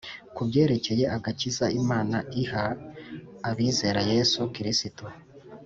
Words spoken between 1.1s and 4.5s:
agakiza Imana iha abizera Yesu